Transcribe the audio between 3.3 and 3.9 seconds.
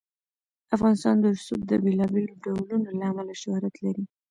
شهرت